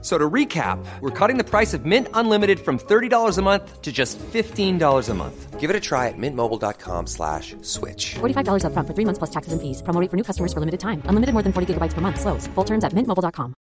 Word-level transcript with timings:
So 0.00 0.16
to 0.16 0.30
recap, 0.30 0.78
we're 1.00 1.10
cutting 1.10 1.38
the 1.38 1.44
price 1.44 1.74
of 1.74 1.84
Mint 1.84 2.06
Unlimited 2.14 2.60
from 2.60 2.78
$30 2.78 3.36
a 3.36 3.42
month 3.42 3.82
to 3.82 3.90
just 3.90 4.16
$15 4.32 5.08
a 5.08 5.14
month. 5.14 5.58
Give 5.58 5.70
it 5.70 5.74
a 5.74 5.80
try 5.80 6.06
at 6.06 6.14
mintmobile.com 6.16 7.08
slash 7.08 7.56
switch. 7.62 8.14
$45 8.20 8.62
upfront 8.62 8.86
for 8.86 8.94
three 8.94 9.04
months 9.04 9.18
plus 9.18 9.30
taxes 9.30 9.52
and 9.52 9.60
fees. 9.60 9.82
Promo 9.82 10.00
rate 10.00 10.08
for 10.08 10.16
new 10.16 10.22
customers 10.22 10.52
for 10.52 10.60
limited 10.60 10.78
time. 10.78 11.02
Unlimited 11.06 11.32
more 11.34 11.42
than 11.42 11.52
40 11.52 11.74
gigabytes 11.74 11.94
per 11.94 12.00
month. 12.00 12.20
Slows. 12.20 12.46
Full 12.54 12.64
terms 12.64 12.84
at 12.84 12.92
mintmobile.com. 12.92 13.54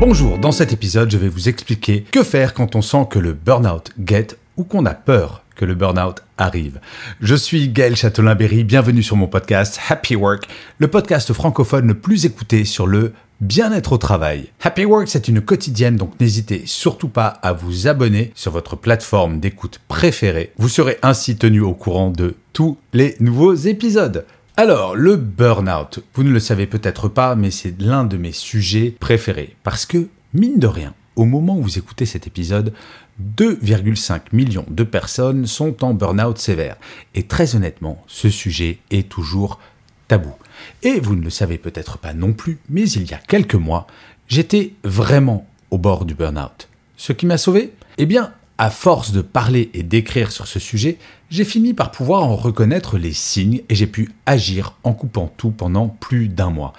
Bonjour, 0.00 0.38
dans 0.38 0.52
cet 0.52 0.72
épisode, 0.72 1.10
je 1.10 1.18
vais 1.18 1.28
vous 1.28 1.48
expliquer 1.48 2.02
que 2.04 2.22
faire 2.22 2.54
quand 2.54 2.76
on 2.76 2.82
sent 2.82 3.06
que 3.10 3.18
le 3.18 3.32
burn-out 3.32 3.90
guette 3.98 4.38
ou 4.58 4.64
qu'on 4.64 4.84
a 4.84 4.94
peur 4.94 5.44
que 5.56 5.64
le 5.64 5.74
burn-out 5.74 6.22
arrive. 6.36 6.80
Je 7.20 7.34
suis 7.34 7.68
Gaël 7.68 7.96
Châtelain-Berry, 7.96 8.64
bienvenue 8.64 9.02
sur 9.02 9.16
mon 9.16 9.28
podcast 9.28 9.80
Happy 9.88 10.16
Work, 10.16 10.48
le 10.78 10.88
podcast 10.88 11.32
francophone 11.32 11.86
le 11.86 11.94
plus 11.94 12.26
écouté 12.26 12.64
sur 12.64 12.86
le 12.86 13.12
bien-être 13.40 13.92
au 13.92 13.98
travail. 13.98 14.50
Happy 14.60 14.84
Work, 14.84 15.08
c'est 15.08 15.28
une 15.28 15.40
quotidienne, 15.40 15.96
donc 15.96 16.18
n'hésitez 16.20 16.62
surtout 16.66 17.08
pas 17.08 17.28
à 17.28 17.52
vous 17.52 17.86
abonner 17.86 18.32
sur 18.34 18.50
votre 18.50 18.74
plateforme 18.74 19.38
d'écoute 19.38 19.80
préférée. 19.86 20.52
Vous 20.58 20.68
serez 20.68 20.98
ainsi 21.02 21.36
tenu 21.36 21.60
au 21.60 21.74
courant 21.74 22.10
de 22.10 22.34
tous 22.52 22.78
les 22.92 23.16
nouveaux 23.20 23.54
épisodes. 23.54 24.26
Alors, 24.56 24.96
le 24.96 25.14
burn-out, 25.14 26.00
vous 26.14 26.24
ne 26.24 26.30
le 26.30 26.40
savez 26.40 26.66
peut-être 26.66 27.06
pas, 27.06 27.36
mais 27.36 27.52
c'est 27.52 27.80
l'un 27.80 28.02
de 28.02 28.16
mes 28.16 28.32
sujets 28.32 28.92
préférés. 28.98 29.54
Parce 29.62 29.86
que, 29.86 30.08
mine 30.34 30.58
de 30.58 30.66
rien, 30.66 30.94
au 31.14 31.24
moment 31.24 31.56
où 31.56 31.62
vous 31.62 31.78
écoutez 31.78 32.06
cet 32.06 32.26
épisode, 32.26 32.72
2,5 33.36 34.20
millions 34.32 34.66
de 34.68 34.84
personnes 34.84 35.46
sont 35.46 35.84
en 35.84 35.94
burn-out 35.94 36.38
sévère. 36.38 36.76
Et 37.14 37.24
très 37.24 37.56
honnêtement, 37.56 38.04
ce 38.06 38.30
sujet 38.30 38.78
est 38.90 39.08
toujours 39.08 39.58
tabou. 40.06 40.32
Et 40.82 41.00
vous 41.00 41.16
ne 41.16 41.22
le 41.22 41.30
savez 41.30 41.58
peut-être 41.58 41.98
pas 41.98 42.14
non 42.14 42.32
plus, 42.32 42.58
mais 42.68 42.88
il 42.90 43.10
y 43.10 43.14
a 43.14 43.18
quelques 43.18 43.54
mois, 43.54 43.86
j'étais 44.28 44.74
vraiment 44.84 45.46
au 45.70 45.78
bord 45.78 46.04
du 46.04 46.14
burn-out. 46.14 46.68
Ce 46.96 47.12
qui 47.12 47.26
m'a 47.26 47.38
sauvé 47.38 47.72
Eh 47.98 48.06
bien, 48.06 48.32
à 48.56 48.70
force 48.70 49.12
de 49.12 49.20
parler 49.20 49.70
et 49.74 49.82
d'écrire 49.82 50.32
sur 50.32 50.46
ce 50.46 50.58
sujet, 50.58 50.98
j'ai 51.30 51.44
fini 51.44 51.74
par 51.74 51.92
pouvoir 51.92 52.24
en 52.24 52.36
reconnaître 52.36 52.98
les 52.98 53.12
signes 53.12 53.62
et 53.68 53.74
j'ai 53.74 53.86
pu 53.86 54.10
agir 54.26 54.74
en 54.82 54.92
coupant 54.92 55.32
tout 55.36 55.50
pendant 55.50 55.88
plus 55.88 56.28
d'un 56.28 56.50
mois. 56.50 56.72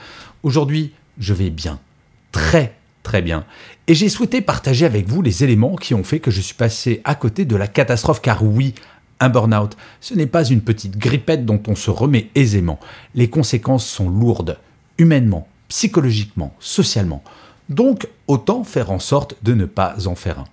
Aujourd'hui, 0.43 0.91
je 1.19 1.33
vais 1.33 1.49
bien, 1.49 1.79
très 2.31 2.78
très 3.03 3.21
bien, 3.21 3.45
et 3.87 3.95
j'ai 3.95 4.09
souhaité 4.09 4.41
partager 4.41 4.85
avec 4.85 5.07
vous 5.07 5.21
les 5.21 5.43
éléments 5.43 5.75
qui 5.75 5.93
ont 5.93 6.03
fait 6.03 6.19
que 6.19 6.31
je 6.31 6.41
suis 6.41 6.53
passé 6.53 7.01
à 7.05 7.15
côté 7.15 7.45
de 7.45 7.55
la 7.55 7.67
catastrophe 7.67 8.21
car 8.21 8.43
oui, 8.43 8.75
un 9.19 9.29
burn-out, 9.29 9.75
ce 9.99 10.13
n'est 10.13 10.27
pas 10.27 10.45
une 10.45 10.61
petite 10.61 10.97
grippette 10.97 11.45
dont 11.45 11.61
on 11.67 11.75
se 11.75 11.91
remet 11.91 12.29
aisément. 12.35 12.79
Les 13.15 13.29
conséquences 13.29 13.85
sont 13.85 14.09
lourdes, 14.09 14.57
humainement, 14.97 15.47
psychologiquement, 15.67 16.53
socialement. 16.59 17.23
Donc, 17.69 18.07
autant 18.27 18.63
faire 18.63 18.91
en 18.91 18.99
sorte 18.99 19.35
de 19.43 19.53
ne 19.53 19.65
pas 19.65 20.07
en 20.07 20.15
faire 20.15 20.39
un. 20.39 20.45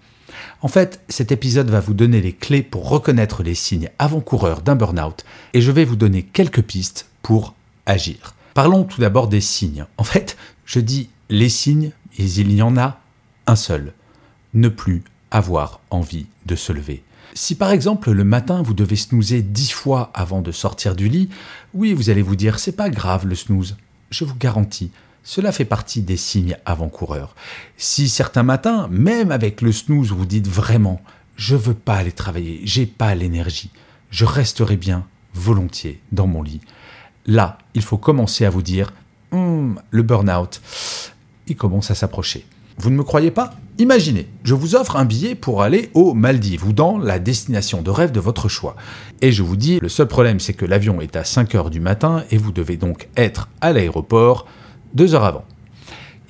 En 0.61 0.69
fait, 0.69 1.01
cet 1.09 1.33
épisode 1.33 1.71
va 1.71 1.81
vous 1.81 1.95
donner 1.95 2.21
les 2.21 2.33
clés 2.33 2.63
pour 2.63 2.89
reconnaître 2.89 3.43
les 3.43 3.55
signes 3.55 3.91
avant-coureurs 3.99 4.63
d'un 4.63 4.77
burn-out 4.77 5.25
et 5.55 5.61
je 5.61 5.71
vais 5.71 5.85
vous 5.85 5.97
donner 5.97 6.23
quelques 6.23 6.63
pistes 6.63 7.09
pour 7.23 7.55
agir. 7.87 8.35
Parlons 8.55 8.85
tout 8.85 9.01
d'abord 9.01 9.29
des 9.29 9.41
signes. 9.41 9.87
En 9.97 10.05
fait, 10.05 10.37
je 10.65 10.81
dis 10.81 11.09
les 11.29 11.49
signes, 11.49 11.93
et 12.19 12.25
il 12.25 12.53
y 12.53 12.63
en 12.63 12.77
a 12.77 13.01
un 13.47 13.57
seul. 13.57 13.93
Ne 14.55 14.69
plus 14.69 15.03
avoir 15.31 15.81
envie 15.91 16.27
de 16.47 16.57
se 16.57 16.73
lever. 16.73 17.03
Si 17.35 17.55
par 17.55 17.71
exemple 17.71 18.11
le 18.11 18.25
matin 18.25 18.63
vous 18.63 18.75
devez 18.75 18.97
snoozer 18.97 19.43
dix 19.43 19.71
fois 19.71 20.11
avant 20.15 20.41
de 20.41 20.53
sortir 20.53 20.97
du 20.97 21.09
lit, 21.09 21.29
oui, 21.75 21.93
vous 21.93 22.09
allez 22.09 22.23
vous 22.23 22.37
dire 22.37 22.59
c'est 22.59 22.73
pas 22.73 22.89
grave 22.89 23.27
le 23.27 23.35
snooze. 23.35 23.77
Je 24.11 24.25
vous 24.25 24.37
garantis, 24.37 24.91
cela 25.23 25.53
fait 25.53 25.65
partie 25.65 26.03
des 26.03 26.17
signes 26.17 26.57
avant-coureurs. 26.65 27.35
Si 27.77 28.09
certains 28.09 28.45
matins, 28.45 28.89
même 28.91 29.33
avec 29.33 29.61
le 29.61 29.73
snooze, 29.73 30.13
vous 30.13 30.25
dites 30.25 30.49
vraiment 30.49 31.01
je 31.37 31.57
veux 31.57 31.75
pas 31.75 31.97
aller 31.97 32.13
travailler, 32.13 32.61
j'ai 32.65 32.87
pas 32.87 33.15
l'énergie, 33.15 33.71
je 34.11 34.25
resterai 34.25 34.77
bien 34.77 35.07
volontiers 35.35 36.01
dans 36.13 36.27
mon 36.27 36.43
lit. 36.43 36.63
Là, 37.27 37.59
il 37.75 37.83
faut 37.83 37.99
commencer 37.99 38.45
à 38.45 38.51
vous 38.51 38.63
dire 38.63 38.93
hum, 39.33 39.81
le 39.91 40.03
burn-out, 40.03 40.63
il 41.47 41.57
commence 41.57 41.91
à 41.91 41.95
s'approcher. 41.95 42.47
Vous 42.79 42.91
ne 42.91 42.97
me 42.97 43.05
croyez 43.05 43.31
pas? 43.31 43.55
Imaginez, 43.79 44.29
je 44.45 44.55
vous 44.55 44.75
offre 44.75 44.97
un 44.97 45.05
billet 45.05 45.35
pour 45.35 45.63
aller 45.63 45.91
aux 45.95 46.13
Maldives 46.13 46.67
ou 46.67 46.73
dans 46.73 46.99
la 46.99 47.19
destination 47.19 47.83
de 47.83 47.91
rêve 47.91 48.13
de 48.13 48.21
votre 48.21 48.49
choix. 48.49 48.77
Et 49.23 49.33
je 49.33 49.43
vous 49.43 49.57
dis, 49.57 49.79
le 49.81 49.89
seul 49.89 50.09
problème 50.09 50.41
c'est 50.41 50.55
que 50.55 50.67
l'avion 50.67 51.01
est 51.01 51.17
à 51.17 51.25
5 51.25 51.55
heures 51.55 51.71
du 51.71 51.81
matin 51.81 52.25
et 52.31 52.37
vous 52.37 52.53
devez 52.53 52.77
donc 52.77 53.09
être 53.17 53.49
à 53.61 53.73
l'aéroport 53.73 54.47
2 54.95 55.15
heures 55.15 55.25
avant. 55.25 55.45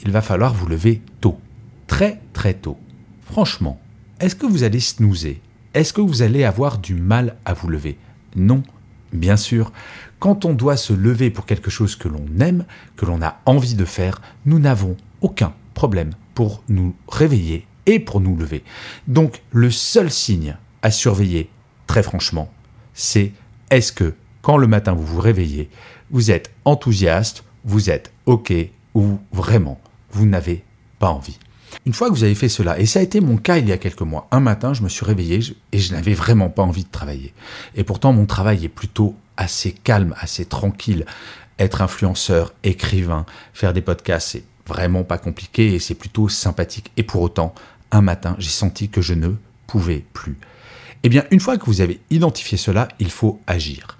Il 0.04 0.12
va 0.12 0.20
falloir 0.20 0.54
vous 0.54 0.66
lever 0.66 1.02
tôt, 1.20 1.38
très 1.86 2.20
très 2.32 2.54
tôt. 2.54 2.78
Franchement, 3.24 3.80
est-ce 4.20 4.36
que 4.36 4.46
vous 4.46 4.62
allez 4.62 4.80
snoozer? 4.80 5.40
Est-ce 5.74 5.92
que 5.92 6.00
vous 6.00 6.22
allez 6.22 6.44
avoir 6.44 6.78
du 6.78 6.94
mal 6.94 7.36
à 7.44 7.54
vous 7.54 7.68
lever? 7.68 7.98
Non, 8.36 8.62
bien 9.12 9.36
sûr. 9.36 9.72
Quand 10.18 10.44
on 10.44 10.54
doit 10.54 10.76
se 10.76 10.92
lever 10.92 11.30
pour 11.30 11.44
quelque 11.44 11.70
chose 11.70 11.96
que 11.96 12.08
l'on 12.08 12.26
aime, 12.40 12.64
que 12.96 13.04
l'on 13.04 13.20
a 13.20 13.40
envie 13.46 13.74
de 13.74 13.84
faire, 13.84 14.22
nous 14.46 14.58
n'avons 14.58 14.96
aucun 15.20 15.54
problème 15.74 16.12
pour 16.34 16.62
nous 16.68 16.94
réveiller 17.08 17.66
et 17.86 17.98
pour 17.98 18.20
nous 18.20 18.36
lever. 18.36 18.62
Donc 19.06 19.42
le 19.52 19.70
seul 19.70 20.10
signe 20.10 20.56
à 20.82 20.90
surveiller, 20.90 21.48
très 21.86 22.02
franchement, 22.02 22.50
c'est 22.94 23.32
est-ce 23.70 23.92
que 23.92 24.14
quand 24.42 24.56
le 24.56 24.66
matin 24.66 24.92
vous 24.92 25.06
vous 25.06 25.20
réveillez, 25.20 25.70
vous 26.10 26.30
êtes 26.30 26.52
enthousiaste, 26.64 27.44
vous 27.64 27.90
êtes 27.90 28.12
OK 28.26 28.52
ou 28.94 29.18
vraiment 29.32 29.80
vous 30.10 30.26
n'avez 30.26 30.62
pas 30.98 31.10
envie. 31.10 31.38
Une 31.84 31.92
fois 31.92 32.08
que 32.08 32.14
vous 32.14 32.24
avez 32.24 32.34
fait 32.34 32.48
cela, 32.48 32.78
et 32.78 32.86
ça 32.86 33.00
a 33.00 33.02
été 33.02 33.20
mon 33.20 33.36
cas 33.36 33.58
il 33.58 33.68
y 33.68 33.72
a 33.72 33.78
quelques 33.78 34.02
mois, 34.02 34.28
un 34.30 34.40
matin 34.40 34.72
je 34.72 34.82
me 34.82 34.88
suis 34.88 35.04
réveillé 35.04 35.40
et 35.72 35.78
je 35.78 35.92
n'avais 35.92 36.14
vraiment 36.14 36.48
pas 36.48 36.62
envie 36.62 36.84
de 36.84 36.90
travailler. 36.90 37.34
Et 37.74 37.84
pourtant 37.84 38.12
mon 38.12 38.26
travail 38.26 38.64
est 38.64 38.70
plutôt 38.70 39.14
assez 39.36 39.72
calme, 39.72 40.14
assez 40.18 40.44
tranquille. 40.44 41.04
Être 41.58 41.80
influenceur, 41.80 42.52
écrivain, 42.64 43.24
faire 43.54 43.72
des 43.72 43.80
podcasts, 43.80 44.28
c'est 44.28 44.44
vraiment 44.66 45.04
pas 45.04 45.18
compliqué 45.18 45.74
et 45.74 45.78
c'est 45.78 45.94
plutôt 45.94 46.28
sympathique. 46.28 46.90
Et 46.96 47.02
pour 47.02 47.22
autant, 47.22 47.54
un 47.92 48.02
matin, 48.02 48.36
j'ai 48.38 48.50
senti 48.50 48.88
que 48.88 49.00
je 49.00 49.14
ne 49.14 49.30
pouvais 49.66 50.04
plus. 50.12 50.36
Eh 51.02 51.08
bien, 51.08 51.24
une 51.30 51.40
fois 51.40 51.56
que 51.56 51.66
vous 51.66 51.80
avez 51.80 52.00
identifié 52.10 52.58
cela, 52.58 52.88
il 52.98 53.10
faut 53.10 53.40
agir. 53.46 53.96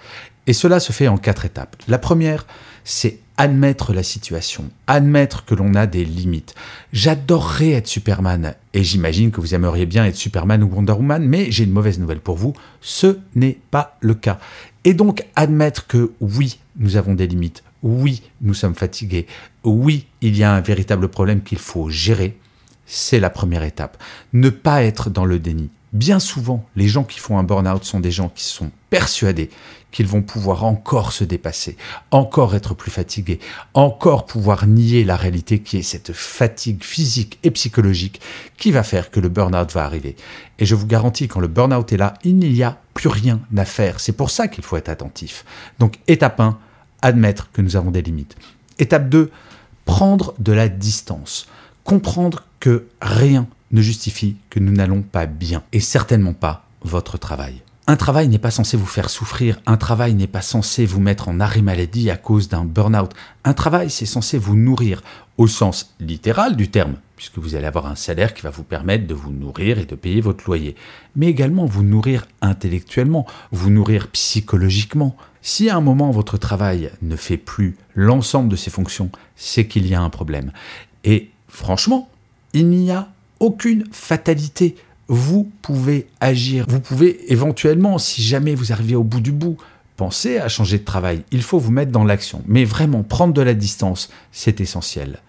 Et 0.47 0.53
cela 0.53 0.81
se 0.81 0.93
fait 0.93 1.09
en 1.09 1.19
quatre 1.19 1.44
étapes. 1.44 1.76
La 1.88 1.99
première, 1.99 2.47
c'est 2.84 3.19
admettre 3.37 3.93
la 3.93 4.03
situation, 4.03 4.71
admettre 4.87 5.44
que 5.44 5.55
l'on 5.55 5.75
a 5.75 5.87
des 5.87 6.05
limites. 6.05 6.55
J'adorerais 6.93 7.72
être 7.72 7.87
Superman, 7.87 8.55
et 8.72 8.82
j'imagine 8.82 9.31
que 9.31 9.41
vous 9.41 9.55
aimeriez 9.55 9.87
bien 9.87 10.06
être 10.06 10.16
Superman 10.16 10.62
ou 10.62 10.75
Wonder 10.75 10.93
Woman, 10.93 11.26
mais 11.26 11.50
j'ai 11.50 11.65
une 11.65 11.72
mauvaise 11.72 11.99
nouvelle 11.99 12.21
pour 12.21 12.37
vous, 12.37 12.55
ce 12.81 13.19
n'est 13.34 13.59
pas 13.71 13.99
le 14.00 14.15
cas. 14.15 14.38
Et 14.84 14.94
donc 14.94 15.25
admettre 15.34 15.87
que 15.87 16.12
oui, 16.21 16.59
nous 16.78 16.97
avons 16.97 17.15
des 17.15 17.26
limites, 17.26 17.62
oui, 17.82 18.22
nous 18.41 18.54
sommes 18.54 18.75
fatigués, 18.75 19.26
oui, 19.64 20.06
il 20.20 20.37
y 20.37 20.44
a 20.44 20.53
un 20.53 20.60
véritable 20.60 21.09
problème 21.09 21.42
qu'il 21.42 21.59
faut 21.59 21.88
gérer, 21.88 22.38
c'est 22.87 23.20
la 23.20 23.31
première 23.31 23.64
étape. 23.64 24.03
Ne 24.32 24.50
pas 24.50 24.82
être 24.82 25.10
dans 25.10 25.25
le 25.25 25.38
déni. 25.38 25.70
Bien 25.92 26.19
souvent, 26.19 26.66
les 26.76 26.88
gens 26.88 27.04
qui 27.04 27.19
font 27.19 27.38
un 27.38 27.42
burn-out 27.42 27.84
sont 27.84 28.00
des 28.00 28.10
gens 28.10 28.28
qui 28.28 28.44
sont 28.44 28.70
persuadés 28.91 29.50
qu'ils 29.92 30.06
vont 30.06 30.20
pouvoir 30.20 30.64
encore 30.64 31.12
se 31.12 31.25
dépasser, 31.25 31.76
encore 32.10 32.54
être 32.54 32.75
plus 32.75 32.91
fatigués, 32.91 33.41
encore 33.72 34.26
pouvoir 34.26 34.67
nier 34.67 35.05
la 35.05 35.17
réalité 35.17 35.61
qui 35.61 35.79
est 35.79 35.82
cette 35.82 36.12
fatigue 36.12 36.84
physique 36.84 37.38
et 37.44 37.50
psychologique 37.50 38.20
qui 38.58 38.72
va 38.72 38.82
faire 38.82 39.11
que 39.11 39.20
le 39.20 39.31
burn-out 39.31 39.72
va 39.72 39.84
arriver. 39.84 40.17
Et 40.58 40.67
je 40.67 40.75
vous 40.75 40.87
garantis, 40.87 41.29
quand 41.29 41.40
le 41.40 41.49
burn-out 41.49 41.90
est 41.93 41.96
là, 41.96 42.14
il 42.25 42.37
n'y 42.37 42.62
a 42.62 42.79
plus 42.93 43.08
rien 43.08 43.40
à 43.56 43.64
faire. 43.64 43.99
C'est 43.99 44.12
pour 44.12 44.29
ça 44.31 44.49
qu'il 44.49 44.64
faut 44.64 44.76
être 44.76 44.90
attentif. 44.90 45.46
Donc, 45.79 45.99
étape 46.08 46.40
1, 46.40 46.58
admettre 47.06 47.50
que 47.53 47.62
nous 47.62 47.76
avons 47.76 47.91
des 47.91 48.03
limites. 48.03 48.37
Étape 48.79 49.08
2, 49.08 49.31
prendre 49.85 50.35
de 50.38 50.53
la 50.53 50.69
distance. 50.69 51.47
Comprendre 51.85 52.44
que 52.61 52.87
rien 53.00 53.47
ne 53.70 53.81
justifie 53.81 54.37
que 54.50 54.61
nous 54.61 54.73
n'allons 54.73 55.03
pas 55.03 55.26
bien, 55.26 55.62
et 55.73 55.81
certainement 55.81 56.35
pas 56.35 56.64
votre 56.82 57.19
travail. 57.19 57.62
Un 57.88 57.97
travail 57.97 58.26
n'est 58.29 58.38
pas 58.38 58.50
censé 58.50 58.76
vous 58.76 58.87
faire 58.87 59.11
souffrir, 59.11 59.61
un 59.67 59.76
travail 59.76 60.14
n'est 60.14 60.26
pas 60.26 60.43
censé 60.43 60.85
vous 60.85 61.00
mettre 61.00 61.29
en 61.29 61.38
arrêt 61.38 61.62
maladie 61.62 62.11
à 62.11 62.17
cause 62.17 62.49
d'un 62.49 62.64
burn-out. 62.64 63.12
Un 63.44 63.55
travail, 63.55 63.91
c'est 63.91 64.06
censé 64.06 64.38
vous 64.38 64.56
nourrir 64.56 65.03
au 65.38 65.47
sens 65.47 65.94
littéral 66.00 66.56
du 66.56 66.69
terme, 66.69 66.97
puisque 67.17 67.39
vous 67.39 67.55
allez 67.55 67.67
avoir 67.67 67.87
un 67.87 67.95
salaire 67.95 68.35
qui 68.35 68.43
va 68.43 68.51
vous 68.51 68.63
permettre 68.63 69.07
de 69.07 69.15
vous 69.15 69.33
nourrir 69.33 69.79
et 69.79 69.87
de 69.87 69.95
payer 69.95 70.21
votre 70.21 70.45
loyer, 70.47 70.77
mais 71.17 71.27
également 71.27 71.65
vous 71.65 71.83
nourrir 71.83 72.29
intellectuellement, 72.43 73.27
vous 73.51 73.71
nourrir 73.71 74.09
psychologiquement. 74.09 75.17
Si 75.41 75.71
à 75.71 75.77
un 75.77 75.81
moment 75.81 76.11
votre 76.11 76.37
travail 76.37 76.91
ne 77.03 77.17
fait 77.17 77.39
plus 77.39 77.77
l'ensemble 77.95 78.49
de 78.49 78.57
ses 78.57 78.71
fonctions, 78.71 79.11
c'est 79.35 79.67
qu'il 79.67 79.87
y 79.87 79.95
a 79.95 80.01
un 80.01 80.11
problème. 80.11 80.53
Et 81.05 81.31
franchement, 81.49 82.09
il 82.53 82.69
n'y 82.69 82.91
a 82.91 83.09
aucune 83.41 83.85
fatalité. 83.93 84.77
Vous 85.09 85.51
pouvez 85.63 86.09
agir. 86.21 86.67
Vous 86.69 86.81
pouvez 86.81 87.33
éventuellement, 87.33 87.99
si 87.99 88.23
jamais 88.23 88.55
vous 88.55 88.73
arrivez 88.73 88.97
au 88.97 89.05
bout 89.05 89.21
du 89.21 89.33
bout, 89.33 89.57
penser 89.97 90.39
à 90.39 90.49
changer 90.49 90.79
de 90.79 90.85
travail. 90.85 91.23
Il 91.31 91.43
faut 91.43 91.59
vous 91.59 91.71
mettre 91.71 91.93
dans 91.93 92.05
l'action. 92.05 92.43
Mais 92.47 92.65
vraiment, 92.65 93.03
prendre 93.03 93.33
de 93.33 93.43
la 93.43 93.55
distance, 93.55 94.11
c'est 94.33 94.61
essentiel. 94.61 95.21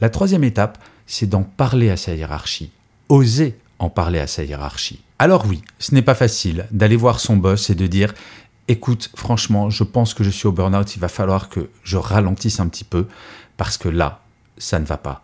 La 0.00 0.10
troisième 0.10 0.44
étape, 0.44 0.78
c'est 1.06 1.28
d'en 1.28 1.42
parler 1.42 1.90
à 1.90 1.96
sa 1.96 2.14
hiérarchie. 2.14 2.70
Oser 3.08 3.56
en 3.78 3.90
parler 3.90 4.18
à 4.18 4.26
sa 4.26 4.44
hiérarchie. 4.44 5.00
Alors 5.18 5.46
oui, 5.46 5.62
ce 5.78 5.94
n'est 5.94 6.02
pas 6.02 6.14
facile 6.14 6.66
d'aller 6.70 6.96
voir 6.96 7.20
son 7.20 7.36
boss 7.36 7.70
et 7.70 7.74
de 7.74 7.86
dire 7.86 8.14
écoute, 8.68 9.10
franchement, 9.14 9.70
je 9.70 9.84
pense 9.84 10.14
que 10.14 10.24
je 10.24 10.30
suis 10.30 10.46
au 10.46 10.52
burn-out, 10.52 10.96
il 10.96 11.00
va 11.00 11.08
falloir 11.08 11.48
que 11.48 11.68
je 11.82 11.96
ralentisse 11.96 12.60
un 12.60 12.68
petit 12.68 12.84
peu 12.84 13.06
parce 13.56 13.78
que 13.78 13.88
là, 13.88 14.22
ça 14.58 14.78
ne 14.78 14.84
va 14.84 14.96
pas. 14.96 15.22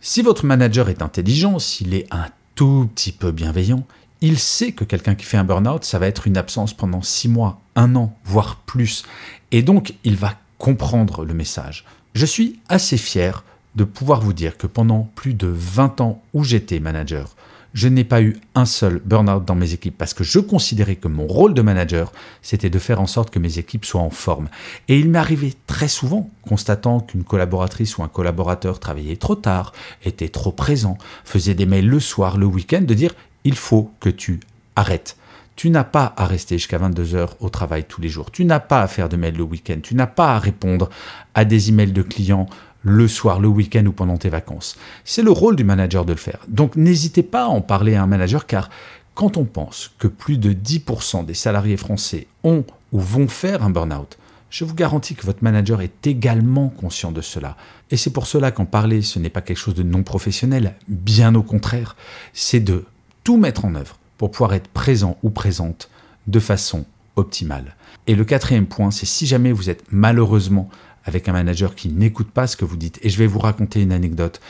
Si 0.00 0.22
votre 0.22 0.44
manager 0.44 0.88
est 0.88 1.02
intelligent, 1.02 1.58
s'il 1.58 1.94
est 1.94 2.06
un 2.10 2.26
tout 2.54 2.88
petit 2.94 3.12
peu 3.12 3.32
bienveillant, 3.32 3.84
il 4.22 4.38
sait 4.38 4.72
que 4.72 4.84
quelqu'un 4.84 5.14
qui 5.14 5.24
fait 5.24 5.36
un 5.36 5.44
burn-out, 5.44 5.84
ça 5.84 5.98
va 5.98 6.06
être 6.06 6.26
une 6.26 6.36
absence 6.36 6.74
pendant 6.74 7.02
six 7.02 7.28
mois, 7.28 7.60
un 7.76 7.96
an, 7.96 8.16
voire 8.24 8.56
plus. 8.56 9.04
Et 9.50 9.62
donc, 9.62 9.94
il 10.04 10.16
va 10.16 10.34
comprendre 10.58 11.24
le 11.24 11.32
message. 11.32 11.84
Je 12.14 12.26
suis 12.26 12.60
assez 12.68 12.98
fier 12.98 13.44
de 13.76 13.84
pouvoir 13.84 14.20
vous 14.20 14.32
dire 14.32 14.56
que 14.56 14.66
pendant 14.66 15.10
plus 15.14 15.34
de 15.34 15.46
20 15.46 16.00
ans 16.00 16.22
où 16.34 16.44
j'étais 16.44 16.80
manager, 16.80 17.36
je 17.72 17.88
n'ai 17.88 18.04
pas 18.04 18.20
eu 18.20 18.36
un 18.54 18.64
seul 18.64 19.00
burn-out 19.04 19.44
dans 19.44 19.54
mes 19.54 19.72
équipes 19.72 19.96
parce 19.96 20.14
que 20.14 20.24
je 20.24 20.40
considérais 20.40 20.96
que 20.96 21.08
mon 21.08 21.26
rôle 21.26 21.54
de 21.54 21.62
manager, 21.62 22.12
c'était 22.42 22.70
de 22.70 22.78
faire 22.78 23.00
en 23.00 23.06
sorte 23.06 23.30
que 23.30 23.38
mes 23.38 23.58
équipes 23.58 23.84
soient 23.84 24.00
en 24.00 24.10
forme. 24.10 24.48
Et 24.88 24.98
il 24.98 25.08
m'est 25.08 25.18
arrivé 25.18 25.54
très 25.66 25.88
souvent, 25.88 26.28
constatant 26.42 27.00
qu'une 27.00 27.24
collaboratrice 27.24 27.96
ou 27.98 28.02
un 28.02 28.08
collaborateur 28.08 28.80
travaillait 28.80 29.16
trop 29.16 29.36
tard, 29.36 29.72
était 30.04 30.28
trop 30.28 30.52
présent, 30.52 30.98
faisait 31.24 31.54
des 31.54 31.66
mails 31.66 31.88
le 31.88 32.00
soir, 32.00 32.38
le 32.38 32.46
week-end, 32.46 32.82
de 32.82 32.94
dire 32.94 33.14
il 33.44 33.54
faut 33.54 33.92
que 34.00 34.10
tu 34.10 34.40
arrêtes. 34.74 35.16
Tu 35.56 35.68
n'as 35.68 35.84
pas 35.84 36.14
à 36.16 36.26
rester 36.26 36.56
jusqu'à 36.56 36.78
22 36.78 37.14
heures 37.14 37.36
au 37.40 37.50
travail 37.50 37.84
tous 37.84 38.00
les 38.00 38.08
jours. 38.08 38.30
Tu 38.30 38.46
n'as 38.46 38.60
pas 38.60 38.80
à 38.80 38.88
faire 38.88 39.10
de 39.10 39.16
mails 39.16 39.36
le 39.36 39.42
week-end. 39.42 39.78
Tu 39.82 39.94
n'as 39.94 40.06
pas 40.06 40.34
à 40.34 40.38
répondre 40.38 40.88
à 41.34 41.44
des 41.44 41.68
emails 41.68 41.92
de 41.92 42.00
clients 42.00 42.48
le 42.82 43.08
soir, 43.08 43.40
le 43.40 43.48
week-end 43.48 43.84
ou 43.86 43.92
pendant 43.92 44.16
tes 44.16 44.28
vacances. 44.28 44.76
C'est 45.04 45.22
le 45.22 45.30
rôle 45.30 45.56
du 45.56 45.64
manager 45.64 46.04
de 46.04 46.12
le 46.12 46.18
faire. 46.18 46.40
Donc 46.48 46.76
n'hésitez 46.76 47.22
pas 47.22 47.44
à 47.44 47.48
en 47.48 47.60
parler 47.60 47.94
à 47.94 48.02
un 48.02 48.06
manager 48.06 48.46
car 48.46 48.70
quand 49.14 49.36
on 49.36 49.44
pense 49.44 49.92
que 49.98 50.06
plus 50.06 50.38
de 50.38 50.52
10% 50.52 51.26
des 51.26 51.34
salariés 51.34 51.76
français 51.76 52.26
ont 52.44 52.64
ou 52.92 53.00
vont 53.00 53.28
faire 53.28 53.62
un 53.62 53.70
burn-out, 53.70 54.16
je 54.50 54.64
vous 54.64 54.74
garantis 54.74 55.14
que 55.14 55.26
votre 55.26 55.44
manager 55.44 55.80
est 55.80 56.06
également 56.06 56.68
conscient 56.68 57.12
de 57.12 57.20
cela. 57.20 57.56
Et 57.90 57.96
c'est 57.96 58.10
pour 58.10 58.26
cela 58.26 58.50
qu'en 58.50 58.64
parler, 58.64 59.02
ce 59.02 59.18
n'est 59.18 59.30
pas 59.30 59.42
quelque 59.42 59.58
chose 59.58 59.74
de 59.74 59.82
non 59.82 60.02
professionnel, 60.02 60.74
bien 60.88 61.34
au 61.34 61.42
contraire, 61.42 61.96
c'est 62.32 62.60
de 62.60 62.84
tout 63.22 63.36
mettre 63.36 63.64
en 63.64 63.74
œuvre 63.74 63.98
pour 64.18 64.30
pouvoir 64.30 64.54
être 64.54 64.68
présent 64.68 65.16
ou 65.22 65.30
présente 65.30 65.88
de 66.26 66.40
façon 66.40 66.84
optimale. 67.16 67.76
Et 68.06 68.14
le 68.14 68.24
quatrième 68.24 68.66
point, 68.66 68.90
c'est 68.90 69.06
si 69.06 69.26
jamais 69.26 69.52
vous 69.52 69.70
êtes 69.70 69.84
malheureusement 69.90 70.68
avec 71.04 71.28
un 71.28 71.32
manager 71.32 71.74
qui 71.74 71.88
n'écoute 71.88 72.30
pas 72.30 72.46
ce 72.46 72.56
que 72.56 72.64
vous 72.64 72.76
dites. 72.76 72.98
Et 73.02 73.10
je 73.10 73.18
vais 73.18 73.26
vous 73.26 73.38
raconter 73.38 73.82
une 73.82 73.92
anecdote. 73.92 74.40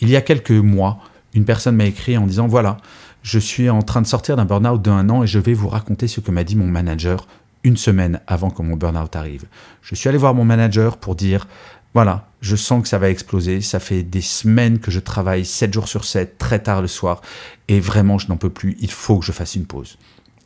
Il 0.00 0.08
y 0.08 0.16
a 0.16 0.20
quelques 0.20 0.50
mois, 0.50 0.98
une 1.34 1.44
personne 1.44 1.76
m'a 1.76 1.84
écrit 1.84 2.16
en 2.16 2.26
disant, 2.26 2.46
voilà, 2.46 2.78
je 3.22 3.38
suis 3.38 3.68
en 3.68 3.82
train 3.82 4.00
de 4.00 4.06
sortir 4.06 4.36
d'un 4.36 4.44
burn-out 4.44 4.80
d'un 4.80 5.08
an 5.10 5.22
et 5.22 5.26
je 5.26 5.38
vais 5.38 5.54
vous 5.54 5.68
raconter 5.68 6.08
ce 6.08 6.20
que 6.20 6.30
m'a 6.30 6.44
dit 6.44 6.56
mon 6.56 6.66
manager 6.66 7.26
une 7.64 7.76
semaine 7.76 8.20
avant 8.26 8.50
que 8.50 8.62
mon 8.62 8.76
burn-out 8.76 9.16
arrive. 9.16 9.44
Je 9.82 9.94
suis 9.94 10.08
allé 10.08 10.18
voir 10.18 10.34
mon 10.34 10.44
manager 10.44 10.96
pour 10.96 11.16
dire, 11.16 11.46
voilà, 11.94 12.28
je 12.40 12.54
sens 12.56 12.82
que 12.82 12.88
ça 12.88 12.98
va 12.98 13.10
exploser, 13.10 13.60
ça 13.60 13.80
fait 13.80 14.02
des 14.02 14.20
semaines 14.20 14.78
que 14.78 14.90
je 14.90 15.00
travaille 15.00 15.44
7 15.44 15.72
jours 15.72 15.88
sur 15.88 16.04
7, 16.04 16.38
très 16.38 16.60
tard 16.60 16.82
le 16.82 16.88
soir, 16.88 17.20
et 17.66 17.80
vraiment 17.80 18.18
je 18.18 18.28
n'en 18.28 18.36
peux 18.36 18.50
plus, 18.50 18.76
il 18.80 18.90
faut 18.90 19.18
que 19.18 19.26
je 19.26 19.32
fasse 19.32 19.56
une 19.56 19.66
pause. 19.66 19.98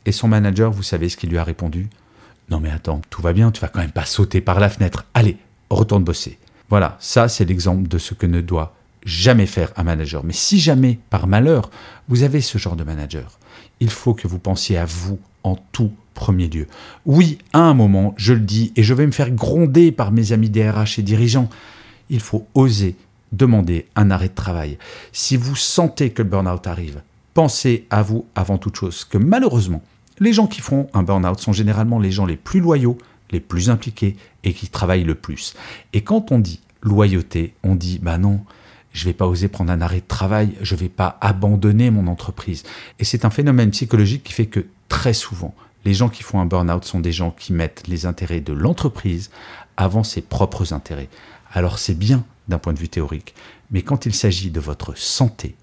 Et 0.05 0.11
son 0.11 0.27
manager, 0.27 0.71
vous 0.71 0.83
savez 0.83 1.09
ce 1.09 1.17
qu'il 1.17 1.29
lui 1.29 1.37
a 1.37 1.43
répondu? 1.43 1.89
Non 2.49 2.59
mais 2.59 2.71
attends, 2.71 3.01
tout 3.09 3.21
va 3.21 3.33
bien, 3.33 3.51
tu 3.51 3.61
vas 3.61 3.67
quand 3.67 3.81
même 3.81 3.91
pas 3.91 4.05
sauter 4.05 4.41
par 4.41 4.59
la 4.59 4.69
fenêtre, 4.69 5.05
allez, 5.13 5.37
retourne 5.75 6.03
bosser. 6.03 6.37
Voilà, 6.69 6.97
ça 6.99 7.27
c'est 7.27 7.45
l'exemple 7.45 7.87
de 7.87 7.97
ce 7.97 8.13
que 8.13 8.25
ne 8.25 8.41
doit 8.41 8.75
jamais 9.05 9.45
faire 9.45 9.71
un 9.75 9.83
manager. 9.83 10.23
Mais 10.23 10.33
si 10.33 10.59
jamais, 10.59 10.99
par 11.09 11.27
malheur, 11.27 11.69
vous 12.07 12.23
avez 12.23 12.41
ce 12.41 12.57
genre 12.57 12.75
de 12.75 12.83
manager, 12.83 13.39
il 13.79 13.89
faut 13.89 14.13
que 14.13 14.27
vous 14.27 14.39
pensiez 14.39 14.77
à 14.77 14.85
vous 14.85 15.19
en 15.43 15.55
tout 15.71 15.91
premier 16.13 16.47
lieu. 16.47 16.67
Oui, 17.05 17.37
à 17.53 17.59
un 17.59 17.73
moment, 17.73 18.13
je 18.17 18.33
le 18.33 18.39
dis, 18.39 18.71
et 18.75 18.83
je 18.83 18.93
vais 18.93 19.05
me 19.05 19.11
faire 19.11 19.31
gronder 19.31 19.91
par 19.91 20.11
mes 20.11 20.31
amis 20.31 20.49
DRH 20.49 20.99
et 20.99 21.01
dirigeants, 21.01 21.49
il 22.09 22.19
faut 22.19 22.47
oser 22.53 22.95
demander 23.31 23.87
un 23.95 24.11
arrêt 24.11 24.29
de 24.29 24.35
travail. 24.35 24.77
Si 25.11 25.37
vous 25.37 25.55
sentez 25.55 26.11
que 26.11 26.21
le 26.21 26.29
burn-out 26.29 26.67
arrive, 26.67 27.01
pensez 27.33 27.87
à 27.89 28.03
vous 28.03 28.25
avant 28.35 28.57
toute 28.57 28.75
chose, 28.75 29.05
que 29.05 29.17
malheureusement, 29.17 29.81
les 30.19 30.33
gens 30.33 30.47
qui 30.47 30.61
font 30.61 30.87
un 30.93 31.03
burn-out 31.03 31.39
sont 31.39 31.53
généralement 31.53 31.99
les 31.99 32.11
gens 32.11 32.25
les 32.25 32.37
plus 32.37 32.59
loyaux, 32.59 32.97
les 33.31 33.39
plus 33.39 33.69
impliqués 33.69 34.15
et 34.43 34.53
qui 34.53 34.67
travaillent 34.67 35.03
le 35.03 35.15
plus. 35.15 35.55
Et 35.93 36.01
quand 36.01 36.31
on 36.31 36.39
dit 36.39 36.61
loyauté, 36.81 37.53
on 37.63 37.75
dit 37.75 37.99
bah 37.99 38.17
non, 38.17 38.41
je 38.91 39.05
vais 39.05 39.13
pas 39.13 39.27
oser 39.27 39.47
prendre 39.47 39.71
un 39.71 39.81
arrêt 39.81 40.01
de 40.01 40.07
travail, 40.07 40.53
je 40.61 40.75
vais 40.75 40.89
pas 40.89 41.17
abandonner 41.21 41.91
mon 41.91 42.07
entreprise. 42.07 42.63
Et 42.99 43.03
c'est 43.03 43.25
un 43.25 43.29
phénomène 43.29 43.71
psychologique 43.71 44.23
qui 44.23 44.33
fait 44.33 44.45
que 44.45 44.65
très 44.87 45.13
souvent, 45.13 45.55
les 45.85 45.93
gens 45.93 46.09
qui 46.09 46.23
font 46.23 46.39
un 46.39 46.45
burn-out 46.45 46.85
sont 46.85 46.99
des 46.99 47.11
gens 47.11 47.31
qui 47.31 47.53
mettent 47.53 47.83
les 47.87 48.05
intérêts 48.05 48.39
de 48.39 48.53
l'entreprise 48.53 49.31
avant 49.75 50.03
ses 50.03 50.21
propres 50.21 50.73
intérêts. 50.73 51.09
Alors 51.51 51.79
c'est 51.79 51.97
bien 51.97 52.23
d'un 52.47 52.59
point 52.59 52.73
de 52.73 52.79
vue 52.79 52.89
théorique, 52.89 53.33
mais 53.71 53.81
quand 53.81 54.05
il 54.05 54.13
s'agit 54.13 54.51
de 54.51 54.59
votre 54.59 54.97
santé, 54.97 55.55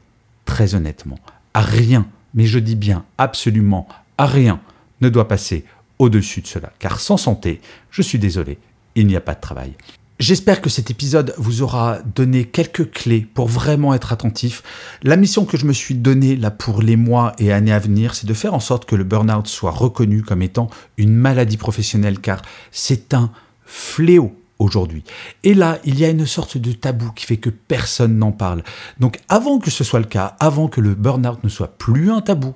très 0.45 0.75
honnêtement, 0.75 1.19
à 1.55 1.61
rien, 1.61 2.07
mais 2.35 2.47
je 2.47 2.59
dis 2.59 2.77
bien 2.77 3.05
absolument 3.19 3.87
à 4.19 4.27
rien, 4.27 4.61
ne 5.01 5.09
doit 5.09 5.29
passer 5.29 5.65
au-dessus 6.01 6.41
de 6.41 6.47
cela. 6.47 6.73
Car 6.81 6.99
sans 6.99 7.19
santé, 7.19 7.61
je 7.91 8.03
suis 8.03 8.19
désolé, 8.19 8.59
il 8.97 9.07
n'y 9.07 9.15
a 9.15 9.21
pas 9.21 9.35
de 9.35 9.41
travail. 9.41 9.75
J'espère 10.19 10.61
que 10.61 10.69
cet 10.69 10.91
épisode 10.91 11.35
vous 11.39 11.63
aura 11.63 11.99
donné 12.15 12.45
quelques 12.45 12.91
clés 12.91 13.27
pour 13.33 13.49
vraiment 13.49 13.95
être 13.95 14.13
attentif. 14.13 14.63
La 15.03 15.17
mission 15.17 15.45
que 15.45 15.57
je 15.57 15.65
me 15.65 15.73
suis 15.73 15.95
donnée 15.95 16.37
là 16.37 16.51
pour 16.51 16.83
les 16.83 16.97
mois 16.97 17.33
et 17.39 17.53
années 17.53 17.73
à 17.73 17.79
venir, 17.79 18.15
c'est 18.15 18.27
de 18.27 18.35
faire 18.35 18.53
en 18.53 18.61
sorte 18.61 18.85
que 18.85 18.97
le 18.97 19.05
burn-out 19.05 19.47
soit 19.47 19.71
reconnu 19.71 20.23
comme 20.23 20.43
étant 20.43 20.69
une 20.99 21.15
maladie 21.15 21.57
professionnelle 21.57 22.19
car 22.19 22.43
c'est 22.71 23.15
un 23.15 23.31
fléau 23.65 24.35
aujourd'hui. 24.59 25.05
Et 25.43 25.55
là, 25.55 25.79
il 25.85 25.99
y 25.99 26.05
a 26.05 26.11
une 26.11 26.27
sorte 26.27 26.59
de 26.59 26.73
tabou 26.73 27.13
qui 27.13 27.25
fait 27.25 27.39
que 27.39 27.51
personne 27.51 28.19
n'en 28.19 28.33
parle. 28.33 28.63
Donc 28.99 29.21
avant 29.29 29.59
que 29.59 29.71
ce 29.71 29.85
soit 29.85 30.01
le 30.01 30.07
cas, 30.07 30.37
avant 30.39 30.69
que 30.69 30.83
le 30.83 30.95
burn-out 30.95 31.43
ne 31.45 31.49
soit 31.49 31.79
plus 31.79 32.11
un 32.11 32.21
tabou, 32.21 32.53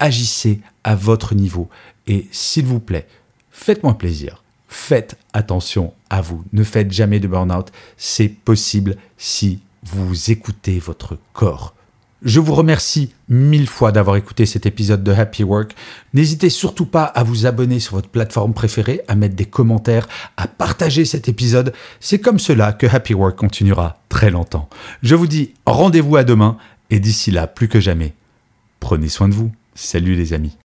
agissez 0.00 0.60
à 0.82 0.96
votre 0.96 1.36
niveau. 1.36 1.68
Et 2.06 2.26
s'il 2.30 2.66
vous 2.66 2.80
plaît, 2.80 3.06
faites-moi 3.50 3.96
plaisir. 3.98 4.42
Faites 4.68 5.18
attention 5.32 5.92
à 6.08 6.22
vous. 6.22 6.44
Ne 6.52 6.64
faites 6.64 6.90
jamais 6.90 7.20
de 7.20 7.28
burn-out. 7.28 7.68
C'est 7.96 8.28
possible 8.28 8.96
si 9.18 9.60
vous 9.84 10.30
écoutez 10.30 10.78
votre 10.78 11.18
corps. 11.32 11.74
Je 12.24 12.38
vous 12.38 12.54
remercie 12.54 13.12
mille 13.28 13.66
fois 13.66 13.90
d'avoir 13.90 14.16
écouté 14.16 14.46
cet 14.46 14.64
épisode 14.64 15.02
de 15.02 15.10
Happy 15.10 15.42
Work. 15.42 15.74
N'hésitez 16.14 16.50
surtout 16.50 16.86
pas 16.86 17.04
à 17.04 17.24
vous 17.24 17.46
abonner 17.46 17.80
sur 17.80 17.96
votre 17.96 18.08
plateforme 18.08 18.54
préférée, 18.54 19.00
à 19.08 19.16
mettre 19.16 19.34
des 19.34 19.44
commentaires, 19.44 20.08
à 20.36 20.46
partager 20.46 21.04
cet 21.04 21.28
épisode. 21.28 21.72
C'est 21.98 22.20
comme 22.20 22.38
cela 22.38 22.72
que 22.72 22.86
Happy 22.86 23.14
Work 23.14 23.36
continuera 23.36 23.98
très 24.08 24.30
longtemps. 24.30 24.68
Je 25.02 25.16
vous 25.16 25.26
dis 25.26 25.54
rendez-vous 25.66 26.16
à 26.16 26.22
demain 26.22 26.58
et 26.90 27.00
d'ici 27.00 27.32
là, 27.32 27.48
plus 27.48 27.68
que 27.68 27.80
jamais, 27.80 28.14
prenez 28.78 29.08
soin 29.08 29.28
de 29.28 29.34
vous. 29.34 29.50
Salut 29.74 30.14
les 30.14 30.32
amis. 30.32 30.61